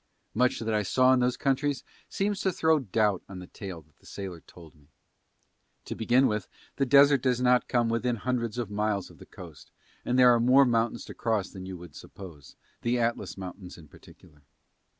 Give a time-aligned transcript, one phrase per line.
[0.33, 3.97] Much that I saw in those countries seems to throw doubt on the tale that
[3.99, 4.87] the sailor told me.
[5.85, 9.69] To begin with the Desert does not come within hundreds of miles of the coast
[10.03, 13.87] and there are more mountains to cross than you would suppose, the Atlas mountains in
[13.87, 14.41] particular.